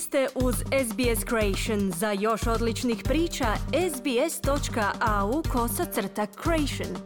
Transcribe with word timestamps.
Ste 0.00 0.26
uz 0.34 0.54
SBS 0.54 1.24
Creation. 1.28 1.92
Za 1.92 2.12
još 2.12 2.46
odličnih 2.46 3.02
priča, 3.04 3.46
sbs.au 3.94 5.42
kosacrta 5.52 6.26
creation. 6.42 6.96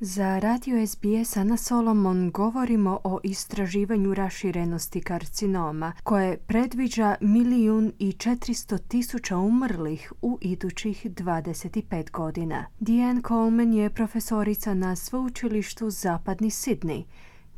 Za 0.00 0.38
radio 0.38 0.86
SBS 0.86 1.36
Ana 1.36 1.56
Solomon 1.56 2.30
govorimo 2.30 3.00
o 3.04 3.18
istraživanju 3.22 4.14
raširenosti 4.14 5.00
karcinoma, 5.00 5.92
koje 6.02 6.36
predviđa 6.36 7.16
milijun 7.20 7.92
i 7.98 8.12
četiristo 8.12 8.78
tisuća 8.78 9.36
umrlih 9.36 10.12
u 10.22 10.38
idućih 10.40 11.06
25 11.06 12.10
godina. 12.10 12.66
Diane 12.80 13.22
Coleman 13.28 13.74
je 13.74 13.90
profesorica 13.90 14.74
na 14.74 14.96
sveučilištu 14.96 15.90
Zapadni 15.90 16.50
Sidney, 16.50 17.04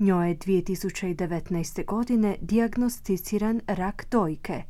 Njoj 0.01 0.29
je 0.29 0.37
2019. 0.37 1.85
godine 1.85 2.37
dijagnosticiran 2.41 3.61
rak 3.67 4.07
dojke. 4.11 4.63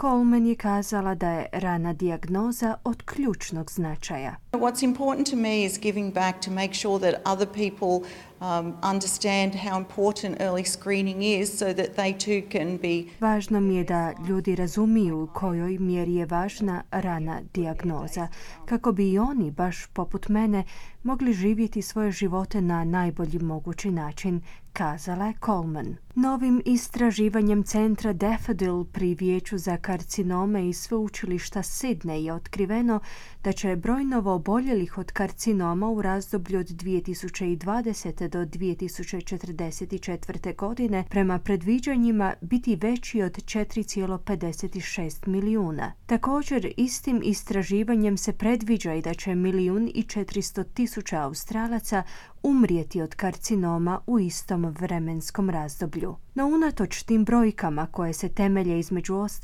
Coleman 0.00 0.46
je 0.46 0.54
kazala 0.54 1.14
da 1.14 1.30
je 1.30 1.46
rana 1.52 1.92
dijagnoza 1.92 2.74
od 2.84 3.02
ključnog 3.02 3.70
značaja. 3.70 4.36
What's 4.52 4.84
important 4.84 5.30
to 5.30 5.36
me 5.36 5.64
is 5.64 5.78
giving 5.78 6.14
back 6.14 6.44
to 6.44 6.50
make 6.50 6.74
sure 6.74 7.10
that 7.10 7.26
other 7.26 7.48
people 7.48 8.08
um, 8.40 8.74
understand 8.92 9.54
how 9.54 9.78
important 9.78 10.40
early 10.40 10.64
screening 10.64 11.22
is 11.22 11.58
so 11.58 11.72
that 11.72 11.96
they 11.96 12.12
too 12.12 12.48
can 12.52 12.78
be... 12.78 13.10
Važno 13.20 13.60
mi 13.60 13.76
je 13.76 13.84
da 13.84 14.12
ljudi 14.28 14.56
razumiju 14.56 15.22
u 15.22 15.26
kojoj 15.26 15.78
mjeri 15.78 16.14
je 16.14 16.26
važna 16.26 16.82
rana 16.90 17.40
dijagnoza, 17.54 18.28
kako 18.66 18.92
bi 18.92 19.12
i 19.12 19.18
oni, 19.18 19.50
baš 19.50 19.86
poput 19.86 20.28
mene, 20.28 20.64
mogli 21.02 21.32
živjeti 21.32 21.82
svoje 21.82 22.12
živote 22.12 22.60
na 22.60 22.84
najbolji 22.84 23.38
mogući 23.38 23.90
način, 23.90 24.40
kazala 24.72 25.26
je 25.26 25.34
Coleman. 25.44 25.96
Novim 26.14 26.62
istraživanjem 26.64 27.62
centra 27.62 28.12
Daffodil 28.12 28.84
pri 28.84 29.14
Vijeću 29.14 29.53
za 29.58 29.76
karcinome 29.76 30.68
i 30.68 30.72
sveučilišta 30.72 31.62
Sydney 31.62 32.24
je 32.24 32.32
otkriveno 32.32 33.00
da 33.44 33.52
će 33.52 33.76
broj 33.76 34.04
oboljelih 34.24 34.98
od 34.98 35.12
karcinoma 35.12 35.90
u 35.90 36.02
razdoblju 36.02 36.60
od 36.60 36.66
2020. 36.66 38.28
do 38.28 38.44
2044. 38.44 40.56
godine 40.56 41.04
prema 41.10 41.38
predviđanjima 41.38 42.34
biti 42.40 42.76
veći 42.76 43.22
od 43.22 43.32
4,56 43.32 45.26
milijuna. 45.26 45.92
Također, 46.06 46.72
istim 46.76 47.20
istraživanjem 47.24 48.16
se 48.16 48.32
predviđa 48.32 48.94
i 48.94 49.02
da 49.02 49.14
će 49.14 49.34
milijun 49.34 49.90
i 49.94 50.02
400 50.02 50.64
tisuća 50.74 51.22
Australaca 51.22 52.02
umrijeti 52.42 53.02
od 53.02 53.14
karcinoma 53.14 54.00
u 54.06 54.20
istom 54.20 54.66
vremenskom 54.66 55.50
razdoblju. 55.50 56.16
No 56.34 56.46
unatoč 56.46 57.02
tim 57.02 57.24
brojkama 57.24 57.86
koje 57.86 58.12
se 58.12 58.28
temelje 58.28 58.78
između 58.78 59.14
ostalog 59.14 59.43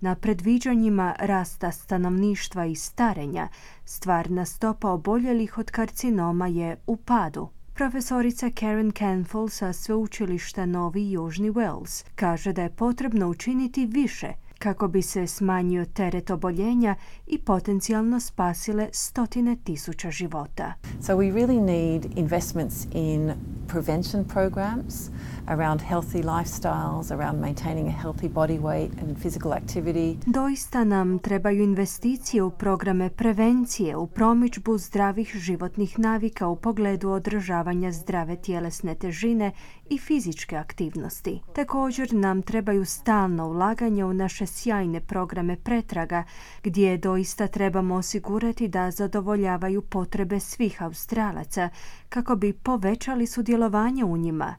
na 0.00 0.14
predviđanjima 0.14 1.14
rasta 1.18 1.72
stanovništva 1.72 2.66
i 2.66 2.74
starenja, 2.74 3.48
stvarna 3.84 4.44
stopa 4.44 4.90
oboljelih 4.90 5.58
od 5.58 5.70
karcinoma 5.70 6.46
je 6.46 6.76
u 6.86 6.96
padu. 6.96 7.48
Profesorica 7.74 8.50
Karen 8.50 8.92
Canfield 8.92 9.52
sa 9.52 9.72
sveučilišta 9.72 10.66
Novi 10.66 11.10
Južni 11.12 11.50
Wales 11.50 12.04
kaže 12.14 12.52
da 12.52 12.62
je 12.62 12.70
potrebno 12.70 13.28
učiniti 13.28 13.86
više 13.86 14.32
kako 14.64 14.88
bi 14.88 15.02
se 15.02 15.26
smanjio 15.26 15.84
teret 15.84 16.30
oboljenja 16.30 16.94
i 17.26 17.38
potencijalno 17.38 18.20
spasile 18.20 18.88
stotine 18.92 19.56
tisuća 19.64 20.10
života. 20.10 20.72
So 21.00 21.12
we 21.12 21.32
really 21.32 21.60
need 21.60 22.18
investments 22.18 22.86
in 22.92 23.32
prevention 23.68 24.24
programs 24.24 25.10
around 25.46 25.80
healthy 25.80 26.22
lifestyles, 26.22 27.10
around 27.10 27.40
maintaining 27.40 27.88
a 27.88 28.02
healthy 28.02 28.28
body 28.28 28.60
weight 28.60 28.90
and 29.02 29.16
physical 29.18 29.52
activity. 29.52 30.16
Doista 30.26 30.84
nam 30.84 31.18
trebaju 31.18 31.62
investicije 31.62 32.42
u 32.42 32.50
programe 32.50 33.10
prevencije, 33.10 33.96
u 33.96 34.06
promičbu 34.06 34.78
zdravih 34.78 35.32
životnih 35.34 35.98
navika 35.98 36.48
u 36.48 36.56
pogledu 36.56 37.10
održavanja 37.10 37.92
zdrave 37.92 38.36
tjelesne 38.36 38.94
težine 38.94 39.52
i 39.90 39.98
fizičke 39.98 40.56
aktivnosti. 40.56 41.40
Također 41.54 42.12
nam 42.12 42.42
trebaju 42.42 42.84
stalno 42.84 43.48
ulaganje 43.48 44.04
u 44.04 44.12
naše 44.12 44.46
sjajne 44.54 45.00
programe 45.00 45.56
pretraga 45.56 46.24
gdje 46.62 46.98
doista 46.98 47.46
trebamo 47.46 47.94
osigurati 47.94 48.68
da 48.68 48.90
zadovoljavaju 48.90 49.82
potrebe 49.82 50.40
svih 50.40 50.82
Australaca 50.82 51.68
kako 52.08 52.36
bi 52.36 52.52
povećali 52.52 53.26
sudjelovanje 53.26 54.04
u 54.04 54.16
njima. 54.16 54.54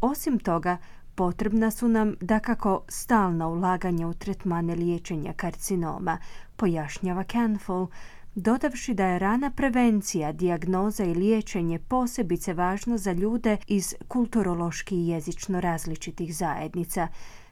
Osim 0.00 0.38
toga, 0.38 0.76
potrebna 1.14 1.70
su 1.70 1.88
nam 1.88 2.14
dakako 2.20 2.84
stalna 2.88 3.48
ulaganja 3.48 4.06
u 4.06 4.14
tretmane 4.14 4.74
liječenja 4.74 5.32
karcinoma, 5.32 6.18
pojašnjava 6.56 7.24
Canful, 7.24 7.86
dodavši 8.34 8.94
da 8.94 9.06
je 9.06 9.18
rana 9.18 9.50
prevencija, 9.50 10.32
dijagnoza 10.32 11.04
i 11.04 11.14
liječenje 11.14 11.78
posebice 11.78 12.54
važno 12.54 12.98
za 12.98 13.12
ljude 13.12 13.56
iz 13.66 13.94
kulturološki 14.08 14.96
i 14.96 15.08
jezično 15.08 15.60
različitih 15.60 16.36
zajednica, 16.36 17.08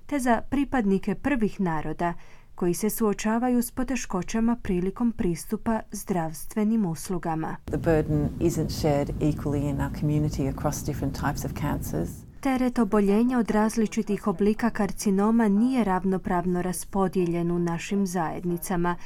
te 0.08 0.19
za 0.19 0.41
pripadnike 0.50 1.14
prvih 1.14 1.60
naroda 1.60 2.14
koji 2.54 2.74
se 2.74 2.91
suočavaju 2.91 3.62
s 3.62 3.70
poteškoćama 3.70 4.56
prilikom 4.62 5.12
pristupa 5.12 5.80
zdravstvenim 5.92 6.86
uslugama. 6.86 7.56
The 7.64 7.76
burden 7.76 8.28
isn't 8.41 8.70
shared 8.70 9.10
equally 9.20 9.70
in 9.70 9.80
our 9.80 9.92
community 10.00 10.56
across 10.56 10.84
different 10.84 11.20
types 11.20 11.44
of 11.44 11.52
cancers. 11.60 12.10
Teret 12.41 12.78
oboljenja 12.78 13.38
od 13.38 13.50
različitih 13.50 14.26
oblika 14.26 14.70
karcinoma 14.70 15.48
nije 15.48 15.84
ravnopravno 15.84 16.62
raspodijeljen 16.62 17.50
u 17.50 17.58
našim 17.58 18.06
zajednicama, 18.06 18.97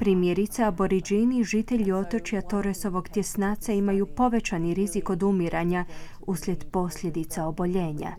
Primjerice, 0.00 0.64
aboriđini 0.64 1.44
žitelji 1.44 1.92
otočja 1.92 2.42
Torresovog 2.42 3.08
tjesnaca 3.08 3.72
imaju 3.72 4.06
povećani 4.06 4.74
rizik 4.74 5.10
od 5.10 5.22
umiranja 5.22 5.84
uslijed 6.26 6.64
posljedica 6.70 7.46
oboljenja. 7.46 8.16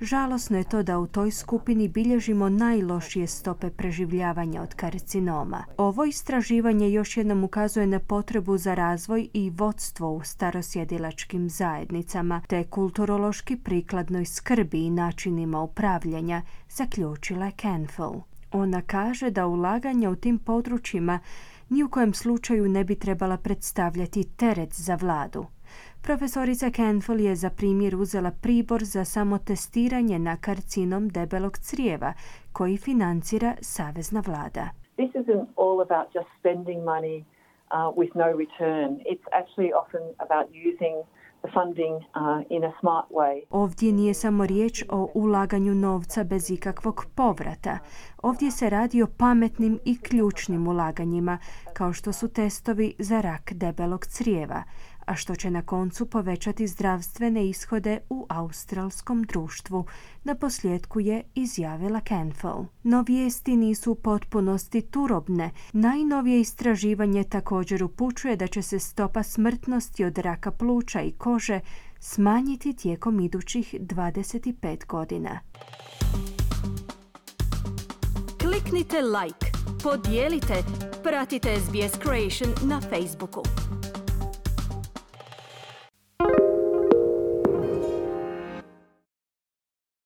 Žalosno 0.00 0.58
je 0.58 0.64
to 0.64 0.82
da 0.82 0.98
u 0.98 1.06
toj 1.06 1.30
skupini 1.30 1.88
bilježimo 1.88 2.48
najlošije 2.48 3.26
stope 3.26 3.70
preživljavanja 3.70 4.62
od 4.62 4.74
karcinoma. 4.74 5.64
Ovo 5.76 6.04
istraživanje 6.04 6.90
još 6.90 7.16
jednom 7.16 7.44
ukazuje 7.44 7.86
na 7.86 7.98
potrebu 7.98 8.58
za 8.58 8.74
razvoj 8.74 9.28
i 9.32 9.50
vodstvo 9.50 10.12
u 10.12 10.22
starosjedilačkim 10.22 11.50
zajednicama, 11.50 12.42
te 12.48 12.64
kulturološki 12.64 13.56
prikladnoj 13.56 14.24
skrbi 14.24 14.86
i 14.86 14.90
načinima 14.90 15.62
upravljanja, 15.62 16.42
zaključila 16.70 17.46
je 17.46 17.52
Canfield. 17.62 18.33
Ona 18.54 18.82
kaže 18.82 19.30
da 19.30 19.46
ulaganja 19.46 20.10
u 20.10 20.16
tim 20.16 20.38
područjima 20.38 21.18
ni 21.68 21.82
u 21.82 21.88
kojem 21.88 22.14
slučaju 22.14 22.68
ne 22.68 22.84
bi 22.84 22.98
trebala 22.98 23.36
predstavljati 23.36 24.36
teret 24.36 24.72
za 24.72 24.94
vladu. 24.94 25.46
Profesorica 26.02 26.70
Canfield 26.70 27.20
je 27.20 27.34
za 27.34 27.50
primjer 27.50 27.96
uzela 27.96 28.30
pribor 28.42 28.84
za 28.84 29.04
samotestiranje 29.04 30.18
na 30.18 30.36
karcinom 30.36 31.08
debelog 31.08 31.52
crijeva 31.58 32.12
koji 32.52 32.76
financira 32.76 33.54
savezna 33.60 34.22
vlada. 34.26 34.68
This 34.96 35.14
isn't 35.14 35.46
all 35.56 35.80
about 35.80 36.14
just 36.14 36.28
spending 36.38 36.80
money 36.84 37.18
uh, 37.18 37.24
with 37.98 38.12
no 38.14 38.28
return. 38.42 38.88
It's 39.12 39.26
actually 39.40 39.72
often 39.82 40.02
about 40.18 40.46
using 40.68 40.94
Uh, 41.44 41.50
Ovdje 43.50 43.92
nije 43.92 44.14
samo 44.14 44.46
riječ 44.46 44.84
o 44.90 45.08
ulaganju 45.14 45.74
novca 45.74 46.24
bez 46.24 46.50
ikakvog 46.50 47.06
povrata. 47.14 47.78
Ovdje 48.22 48.50
se 48.50 48.70
radi 48.70 49.02
o 49.02 49.06
pametnim 49.18 49.78
i 49.84 49.98
ključnim 50.00 50.68
ulaganjima, 50.68 51.38
kao 51.72 51.92
što 51.92 52.12
su 52.12 52.28
testovi 52.28 52.94
za 52.98 53.20
rak 53.20 53.52
debelog 53.52 54.06
crijeva, 54.06 54.62
a 55.06 55.14
što 55.16 55.34
će 55.34 55.50
na 55.50 55.62
koncu 55.62 56.06
povećati 56.06 56.66
zdravstvene 56.66 57.48
ishode 57.48 57.98
u 58.10 58.26
australskom 58.28 59.22
društvu, 59.22 59.86
na 60.24 60.34
posljedku 60.34 61.00
je 61.00 61.22
izjavila 61.34 62.00
Canfield. 62.08 62.66
No 62.82 63.04
vijesti 63.08 63.56
nisu 63.56 63.92
u 63.92 63.94
potpunosti 63.94 64.80
turobne. 64.80 65.50
Najnovije 65.72 66.40
istraživanje 66.40 67.24
također 67.24 67.84
upućuje 67.84 68.36
da 68.36 68.46
će 68.46 68.62
se 68.62 68.78
stopa 68.78 69.22
smrtnosti 69.22 70.04
od 70.04 70.18
raka 70.18 70.50
pluća 70.50 71.00
i 71.00 71.12
kože 71.12 71.60
smanjiti 72.00 72.72
tijekom 72.72 73.20
idućih 73.20 73.74
25 73.80 74.86
godina. 74.86 75.40
Kliknite 78.40 79.02
like, 79.02 79.46
podijelite, 79.82 80.54
pratite 81.02 81.56
SBS 81.60 81.98
Creation 82.02 82.68
na 82.70 82.80
Facebooku. 82.80 83.42